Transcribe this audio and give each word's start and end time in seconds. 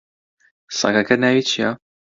سەگەکەت 0.79 1.19
ناوی 1.23 1.43
چییە؟ 1.49 1.69